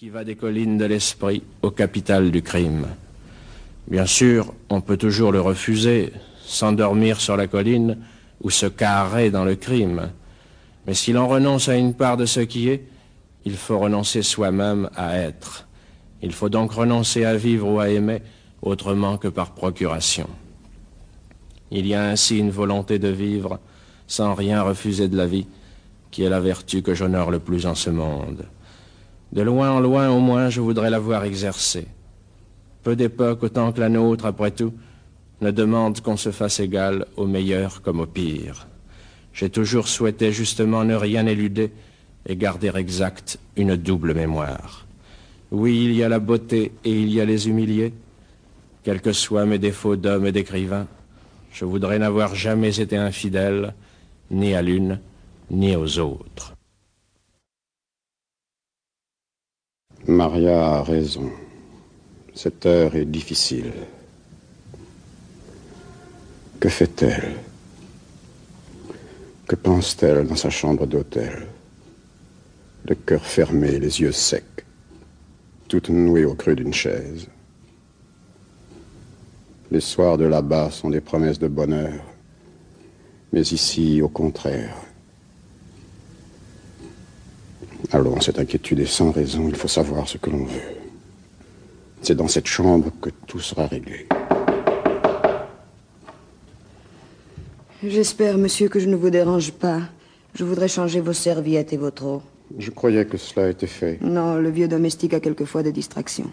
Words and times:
qui 0.00 0.08
va 0.08 0.24
des 0.24 0.34
collines 0.34 0.78
de 0.78 0.86
l'esprit 0.86 1.42
au 1.60 1.70
capital 1.70 2.30
du 2.30 2.40
crime. 2.40 2.86
Bien 3.86 4.06
sûr, 4.06 4.54
on 4.70 4.80
peut 4.80 4.96
toujours 4.96 5.30
le 5.30 5.42
refuser, 5.42 6.10
s'endormir 6.42 7.20
sur 7.20 7.36
la 7.36 7.46
colline 7.46 7.98
ou 8.42 8.48
se 8.48 8.64
carrer 8.64 9.30
dans 9.30 9.44
le 9.44 9.56
crime. 9.56 10.10
Mais 10.86 10.94
si 10.94 11.12
l'on 11.12 11.28
renonce 11.28 11.68
à 11.68 11.76
une 11.76 11.92
part 11.92 12.16
de 12.16 12.24
ce 12.24 12.40
qui 12.40 12.70
est, 12.70 12.82
il 13.44 13.56
faut 13.56 13.78
renoncer 13.78 14.22
soi-même 14.22 14.88
à 14.96 15.18
être. 15.18 15.68
Il 16.22 16.32
faut 16.32 16.48
donc 16.48 16.72
renoncer 16.72 17.26
à 17.26 17.36
vivre 17.36 17.68
ou 17.68 17.78
à 17.78 17.90
aimer 17.90 18.22
autrement 18.62 19.18
que 19.18 19.28
par 19.28 19.52
procuration. 19.52 20.30
Il 21.70 21.86
y 21.86 21.92
a 21.92 22.08
ainsi 22.08 22.38
une 22.38 22.50
volonté 22.50 22.98
de 22.98 23.08
vivre 23.08 23.60
sans 24.06 24.32
rien 24.32 24.62
refuser 24.62 25.08
de 25.08 25.16
la 25.18 25.26
vie, 25.26 25.46
qui 26.10 26.22
est 26.22 26.30
la 26.30 26.40
vertu 26.40 26.80
que 26.80 26.94
j'honore 26.94 27.30
le 27.30 27.38
plus 27.38 27.66
en 27.66 27.74
ce 27.74 27.90
monde. 27.90 28.46
De 29.32 29.42
loin 29.42 29.70
en 29.70 29.80
loin, 29.80 30.10
au 30.10 30.18
moins, 30.18 30.50
je 30.50 30.60
voudrais 30.60 30.90
l'avoir 30.90 31.24
exercée. 31.24 31.86
Peu 32.82 32.96
d'époques 32.96 33.42
autant 33.42 33.72
que 33.72 33.80
la 33.80 33.88
nôtre, 33.88 34.26
après 34.26 34.50
tout, 34.50 34.72
ne 35.40 35.50
demande 35.50 36.00
qu'on 36.00 36.16
se 36.16 36.30
fasse 36.30 36.60
égal 36.60 37.06
au 37.16 37.26
meilleur 37.26 37.82
comme 37.82 38.00
au 38.00 38.06
pire. 38.06 38.66
J'ai 39.32 39.48
toujours 39.48 39.88
souhaité 39.88 40.32
justement 40.32 40.84
ne 40.84 40.94
rien 40.94 41.26
éluder 41.26 41.72
et 42.26 42.36
garder 42.36 42.72
exact 42.74 43.38
une 43.56 43.76
double 43.76 44.14
mémoire. 44.14 44.86
Oui, 45.50 45.84
il 45.84 45.92
y 45.94 46.02
a 46.02 46.08
la 46.08 46.18
beauté 46.18 46.72
et 46.84 46.90
il 46.90 47.10
y 47.12 47.20
a 47.20 47.24
les 47.24 47.48
humiliés. 47.48 47.92
Quels 48.82 49.00
que 49.00 49.12
soient 49.12 49.46
mes 49.46 49.58
défauts 49.58 49.96
d'homme 49.96 50.26
et 50.26 50.32
d'écrivain, 50.32 50.86
je 51.52 51.64
voudrais 51.64 51.98
n'avoir 51.98 52.34
jamais 52.34 52.80
été 52.80 52.96
infidèle, 52.96 53.74
ni 54.30 54.54
à 54.54 54.62
l'une, 54.62 55.00
ni 55.50 55.74
aux 55.76 55.98
autres. 55.98 56.54
Maria 60.20 60.74
a 60.74 60.82
raison. 60.82 61.30
Cette 62.34 62.66
heure 62.66 62.94
est 62.94 63.06
difficile. 63.06 63.72
Que 66.60 66.68
fait-elle? 66.68 67.36
Que 69.48 69.56
pense-t-elle 69.56 70.26
dans 70.26 70.36
sa 70.36 70.50
chambre 70.50 70.84
d'hôtel? 70.84 71.46
Le 72.86 72.94
cœur 72.96 73.24
fermé, 73.24 73.78
les 73.78 74.02
yeux 74.02 74.12
secs, 74.12 74.66
toute 75.68 75.88
nouée 75.88 76.26
au 76.26 76.34
creux 76.34 76.54
d'une 76.54 76.74
chaise. 76.74 77.26
Les 79.70 79.80
soirs 79.80 80.18
de 80.18 80.26
là-bas 80.26 80.70
sont 80.70 80.90
des 80.90 81.00
promesses 81.00 81.38
de 81.38 81.48
bonheur, 81.48 82.04
mais 83.32 83.40
ici, 83.40 84.02
au 84.02 84.10
contraire, 84.10 84.76
Cette 88.20 88.38
inquiétude 88.38 88.80
est 88.80 88.86
sans 88.86 89.10
raison, 89.10 89.48
il 89.48 89.56
faut 89.56 89.68
savoir 89.68 90.08
ce 90.08 90.18
que 90.18 90.30
l'on 90.30 90.44
veut. 90.44 90.60
C'est 92.02 92.14
dans 92.14 92.28
cette 92.28 92.46
chambre 92.46 92.90
que 93.00 93.10
tout 93.26 93.40
sera 93.40 93.66
réglé. 93.66 94.06
J'espère, 97.82 98.36
monsieur, 98.36 98.68
que 98.68 98.78
je 98.78 98.88
ne 98.88 98.96
vous 98.96 99.10
dérange 99.10 99.52
pas. 99.52 99.80
Je 100.34 100.44
voudrais 100.44 100.68
changer 100.68 101.00
vos 101.00 101.14
serviettes 101.14 101.72
et 101.72 101.76
votre 101.76 102.04
eau. 102.04 102.22
Je 102.58 102.70
croyais 102.70 103.06
que 103.06 103.16
cela 103.16 103.48
était 103.48 103.66
fait. 103.66 103.98
Non, 104.02 104.36
le 104.36 104.50
vieux 104.50 104.68
domestique 104.68 105.14
a 105.14 105.20
quelquefois 105.20 105.62
des 105.62 105.72
distractions. 105.72 106.30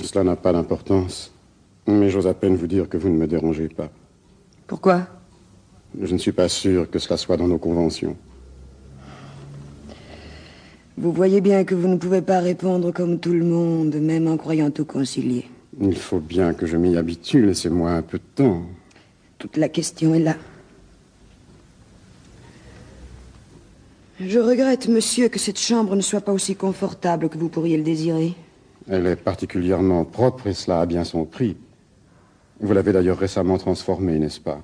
Cela 0.00 0.24
n'a 0.24 0.36
pas 0.36 0.52
d'importance. 0.52 1.32
Mais 1.86 2.10
j'ose 2.10 2.26
à 2.26 2.34
peine 2.34 2.56
vous 2.56 2.66
dire 2.66 2.88
que 2.88 2.96
vous 2.96 3.08
ne 3.08 3.16
me 3.16 3.26
dérangez 3.26 3.68
pas. 3.68 3.90
Pourquoi? 4.66 5.06
Je 6.00 6.12
ne 6.12 6.18
suis 6.18 6.32
pas 6.32 6.48
sûr 6.48 6.90
que 6.90 6.98
cela 6.98 7.16
soit 7.16 7.36
dans 7.36 7.48
nos 7.48 7.58
conventions. 7.58 8.16
Vous 11.04 11.12
voyez 11.12 11.42
bien 11.42 11.64
que 11.64 11.74
vous 11.74 11.86
ne 11.86 11.98
pouvez 11.98 12.22
pas 12.22 12.40
répondre 12.40 12.90
comme 12.90 13.20
tout 13.20 13.34
le 13.34 13.44
monde, 13.44 13.94
même 13.96 14.26
en 14.26 14.38
croyant 14.38 14.70
tout 14.70 14.86
concilier. 14.86 15.44
Il 15.78 15.98
faut 15.98 16.18
bien 16.18 16.54
que 16.54 16.64
je 16.64 16.78
m'y 16.78 16.96
habitue, 16.96 17.44
laissez-moi 17.44 17.90
un 17.90 18.00
peu 18.00 18.16
de 18.16 18.24
temps. 18.34 18.62
Toute 19.36 19.58
la 19.58 19.68
question 19.68 20.14
est 20.14 20.20
là. 20.20 20.34
Je 24.18 24.38
regrette, 24.38 24.88
monsieur, 24.88 25.28
que 25.28 25.38
cette 25.38 25.58
chambre 25.58 25.94
ne 25.94 26.00
soit 26.00 26.22
pas 26.22 26.32
aussi 26.32 26.56
confortable 26.56 27.28
que 27.28 27.36
vous 27.36 27.50
pourriez 27.50 27.76
le 27.76 27.82
désirer. 27.82 28.32
Elle 28.88 29.06
est 29.06 29.16
particulièrement 29.16 30.06
propre 30.06 30.46
et 30.46 30.54
cela 30.54 30.80
a 30.80 30.86
bien 30.86 31.04
son 31.04 31.26
prix. 31.26 31.54
Vous 32.60 32.72
l'avez 32.72 32.94
d'ailleurs 32.94 33.18
récemment 33.18 33.58
transformée, 33.58 34.18
n'est-ce 34.18 34.40
pas? 34.40 34.62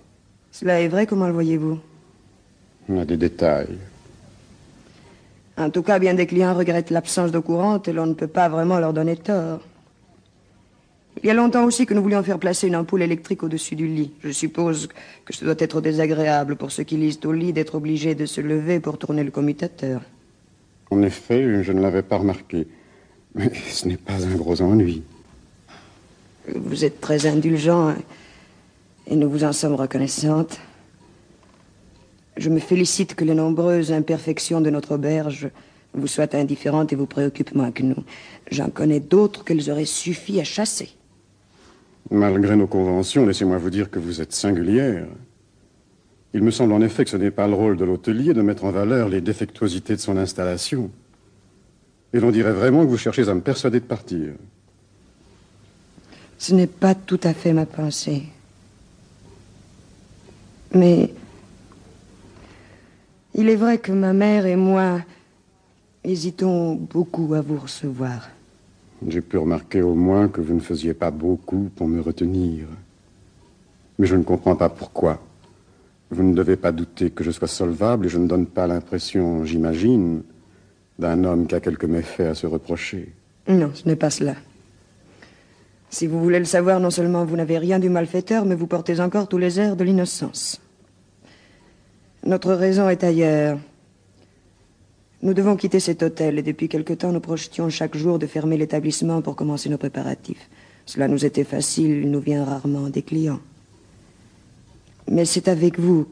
Cela 0.53 0.81
est 0.81 0.89
vrai, 0.89 1.05
comment 1.05 1.27
le 1.27 1.35
voyez-vous? 1.35 1.79
On 2.89 2.99
a 2.99 3.05
des 3.05 3.19
détails. 3.19 3.77
En 5.61 5.69
tout 5.69 5.83
cas, 5.83 5.99
bien 5.99 6.15
des 6.15 6.27
clients 6.27 6.55
regrettent 6.55 6.91
l'absence 6.91 7.33
d'eau 7.33 7.43
courante 7.43 7.87
et 7.87 7.93
l'on 7.93 8.07
ne 8.07 8.15
peut 8.15 8.27
pas 8.27 8.49
vraiment 8.49 8.79
leur 8.79 8.95
donner 8.95 9.17
tort. 9.17 9.61
Il 11.23 11.27
y 11.27 11.31
a 11.31 11.35
longtemps 11.35 11.65
aussi 11.65 11.85
que 11.85 11.93
nous 11.93 12.03
voulions 12.03 12.23
faire 12.23 12.39
placer 12.39 12.67
une 12.67 12.77
ampoule 12.77 13.03
électrique 13.03 13.43
au-dessus 13.43 13.77
du 13.77 13.87
lit. 13.87 14.11
Je 14.25 14.31
suppose 14.31 14.89
que 15.27 15.35
ce 15.35 15.45
doit 15.45 15.57
être 15.59 15.83
désagréable 15.83 16.57
pour 16.57 16.71
ceux 16.73 16.85
qui 16.85 16.97
lisent 16.97 17.21
au 17.27 17.33
lit 17.33 17.53
d'être 17.53 17.75
obligés 17.75 18.15
de 18.15 18.25
se 18.25 18.41
lever 18.41 18.81
pour 18.81 18.97
tourner 18.97 19.23
le 19.23 19.31
commutateur. 19.31 20.01
En 20.91 21.03
effet, 21.03 21.63
je 21.63 21.73
ne 21.73 21.83
l'avais 21.83 22.03
pas 22.03 22.17
remarqué. 22.17 22.67
Mais 23.35 23.53
ce 23.69 23.87
n'est 23.87 23.99
pas 23.99 24.25
un 24.25 24.35
gros 24.37 24.63
ennui. 24.63 25.03
Vous 26.55 26.87
êtes 26.87 27.03
très 27.03 27.27
indulgent 27.27 27.95
et 29.07 29.15
nous 29.15 29.29
vous 29.29 29.45
en 29.45 29.53
sommes 29.53 29.75
reconnaissantes. 29.75 30.59
Je 32.41 32.49
me 32.49 32.59
félicite 32.59 33.15
que 33.15 33.25
les 33.27 33.35
nombreuses 33.35 33.93
imperfections 33.93 34.63
de 34.63 34.71
notre 34.71 34.95
auberge 34.95 35.51
vous 35.93 36.07
soient 36.07 36.35
indifférentes 36.35 36.91
et 36.91 36.97
vous 36.97 37.05
préoccupent 37.05 37.55
moins 37.55 37.71
que 37.71 37.83
nous. 37.83 38.03
J'en 38.51 38.71
connais 38.71 38.99
d'autres 38.99 39.45
qu'elles 39.45 39.71
auraient 39.71 39.85
suffi 39.85 40.41
à 40.41 40.45
chasser. 40.45 40.89
Malgré 42.11 42.57
nos 42.57 42.67
conventions, 42.67 43.27
laissez-moi 43.27 43.59
vous 43.59 43.69
dire 43.69 43.91
que 43.91 43.99
vous 43.99 44.23
êtes 44.23 44.33
singulière. 44.33 45.07
Il 46.33 46.43
me 46.43 46.51
semble 46.51 46.73
en 46.73 46.81
effet 46.81 47.05
que 47.05 47.11
ce 47.11 47.19
n'est 47.19 47.31
pas 47.31 47.47
le 47.47 47.53
rôle 47.53 47.77
de 47.77 47.85
l'hôtelier 47.85 48.33
de 48.33 48.41
mettre 48.41 48.65
en 48.65 48.71
valeur 48.71 49.11
les 49.11 49.21
défectuosités 49.21 49.97
de 49.97 50.01
son 50.01 50.17
installation. 50.17 50.91
Et 52.15 52.21
l'on 52.21 52.31
dirait 52.31 52.55
vraiment 52.55 52.87
que 52.87 52.91
vous 52.91 52.97
cherchez 52.97 53.29
à 53.29 53.35
me 53.35 53.43
persuader 53.43 53.81
de 53.81 53.85
partir. 53.85 54.33
Ce 56.39 56.55
n'est 56.55 56.67
pas 56.67 56.95
tout 56.95 57.21
à 57.23 57.35
fait 57.35 57.53
ma 57.53 57.67
pensée. 57.67 58.23
Mais 60.75 61.11
il 63.41 63.49
est 63.49 63.57
vrai 63.57 63.79
que 63.79 63.91
ma 63.91 64.13
mère 64.13 64.45
et 64.45 64.55
moi 64.55 65.01
hésitons 66.05 66.75
beaucoup 66.75 67.33
à 67.33 67.41
vous 67.41 67.57
recevoir. 67.57 68.29
J'ai 69.09 69.23
pu 69.23 69.39
remarquer 69.39 69.81
au 69.81 69.95
moins 69.95 70.29
que 70.29 70.43
vous 70.43 70.53
ne 70.53 70.61
faisiez 70.61 70.93
pas 70.93 71.11
beaucoup 71.11 71.71
pour 71.75 71.89
me 71.89 72.03
retenir. 72.03 72.67
Mais 73.99 74.07
je 74.07 74.15
ne 74.15 74.25
comprends 74.25 74.57
pas 74.57 74.69
pourquoi. 74.69 75.23
Vous 76.11 76.23
ne 76.23 76.35
devez 76.35 76.57
pas 76.57 76.71
douter 76.71 77.09
que 77.09 77.25
je 77.25 77.31
sois 77.31 77.49
solvable 77.49 78.07
et 78.07 78.09
je 78.11 78.19
ne 78.19 78.27
donne 78.27 78.45
pas 78.45 78.67
l'impression, 78.67 79.47
j'imagine, 79.47 80.23
d'un 80.99 81.25
homme 81.25 81.47
qui 81.47 81.55
a 81.55 81.61
quelques 81.61 81.87
méfaits 81.87 82.21
à 82.33 82.35
se 82.35 82.47
reprocher. 82.47 83.11
Non, 83.49 83.71
ce 83.73 83.89
n'est 83.89 83.97
pas 83.97 84.11
cela. 84.11 84.35
Si 85.89 86.07
vous 86.07 86.21
voulez 86.21 86.41
le 86.41 86.45
savoir, 86.45 86.79
non 86.79 86.91
seulement 86.91 87.25
vous 87.25 87.37
n'avez 87.37 87.57
rien 87.57 87.79
du 87.79 87.89
malfaiteur, 87.89 88.45
mais 88.45 88.55
vous 88.55 88.67
portez 88.67 89.01
encore 89.01 89.29
tous 89.29 89.39
les 89.39 89.59
airs 89.59 89.77
de 89.77 89.85
l'innocence. 89.85 90.61
Notre 92.25 92.53
raison 92.53 92.89
est 92.89 93.03
ailleurs. 93.03 93.59
Nous 95.23 95.35
devons 95.35 95.57
quitter 95.57 95.81
cet 95.81 96.03
hôtel 96.03 96.39
et 96.39 96.43
depuis 96.43 96.69
quelque 96.69 96.95
temps 96.95 97.13
nous 97.13 97.21
projetions 97.21 97.69
chaque 97.69 97.97
jour 97.97 98.19
de 98.19 98.27
fermer 98.27 98.57
l'établissement 98.57 99.21
pour 99.21 99.37
commencer 99.37 99.69
nos 99.69 99.79
préparatifs. 99.79 100.49
Cela 100.87 101.09
nous 101.09 101.25
était 101.25 101.45
facile, 101.45 102.03
il 102.03 102.11
nous 102.11 102.21
vient 102.21 102.45
rarement 102.45 102.89
des 102.89 103.03
clients. 103.03 103.41
Mais 105.09 105.25
c'est 105.25 105.49
avec 105.49 105.79
vous 105.79 106.07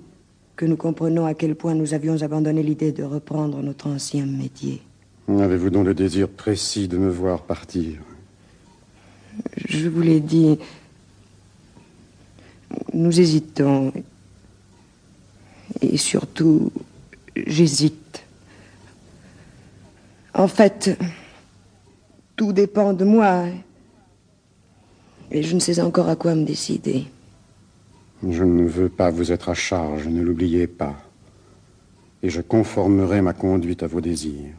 que 0.56 0.66
nous 0.66 0.76
comprenons 0.76 1.24
à 1.24 1.34
quel 1.34 1.54
point 1.54 1.74
nous 1.74 1.94
avions 1.94 2.22
abandonné 2.22 2.62
l'idée 2.62 2.92
de 2.92 3.02
reprendre 3.04 3.62
notre 3.62 3.88
ancien 3.88 4.26
métier. 4.26 4.82
Avez-vous 5.28 5.70
donc 5.70 5.86
le 5.86 5.94
désir 5.94 6.28
précis 6.28 6.88
de 6.88 6.98
me 6.98 7.08
voir 7.08 7.42
partir? 7.42 7.98
Je 9.56 9.88
vous 9.88 10.00
l'ai 10.00 10.20
dit. 10.20 10.58
Nous 12.92 13.20
hésitons. 13.20 13.92
Et 15.80 15.96
surtout, 15.96 16.72
j'hésite. 17.36 18.24
En 20.34 20.48
fait, 20.48 20.98
tout 22.36 22.52
dépend 22.52 22.92
de 22.92 23.04
moi. 23.04 23.46
Et 25.30 25.42
je 25.42 25.54
ne 25.54 25.60
sais 25.60 25.80
encore 25.80 26.08
à 26.08 26.16
quoi 26.16 26.34
me 26.34 26.44
décider. 26.44 27.06
Je 28.26 28.44
ne 28.44 28.64
veux 28.64 28.88
pas 28.88 29.10
vous 29.10 29.30
être 29.30 29.50
à 29.50 29.54
charge, 29.54 30.08
ne 30.08 30.22
l'oubliez 30.22 30.66
pas. 30.66 30.96
Et 32.22 32.30
je 32.30 32.40
conformerai 32.40 33.20
ma 33.20 33.32
conduite 33.32 33.82
à 33.82 33.86
vos 33.86 34.00
désirs. 34.00 34.54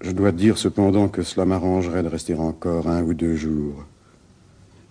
Je 0.00 0.12
dois 0.12 0.32
dire 0.32 0.56
cependant 0.56 1.08
que 1.08 1.22
cela 1.22 1.44
m'arrangerait 1.44 2.02
de 2.02 2.08
rester 2.08 2.34
encore 2.34 2.88
un 2.88 3.02
ou 3.02 3.12
deux 3.12 3.36
jours. 3.36 3.84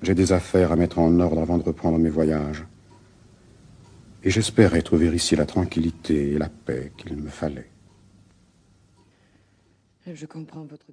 J'ai 0.01 0.13
des 0.13 0.33
affaires 0.33 0.71
à 0.71 0.75
mettre 0.75 0.99
en 0.99 1.19
ordre 1.19 1.41
avant 1.41 1.57
de 1.57 1.63
reprendre 1.63 1.97
mes 1.97 2.09
voyages. 2.09 2.63
Et 4.23 4.29
j'espérais 4.31 4.81
trouver 4.81 5.07
ici 5.07 5.35
la 5.35 5.45
tranquillité 5.45 6.31
et 6.33 6.37
la 6.37 6.49
paix 6.49 6.91
qu'il 6.97 7.15
me 7.15 7.29
fallait. 7.29 7.69
Je 10.05 10.25
comprends 10.25 10.65
votre. 10.65 10.91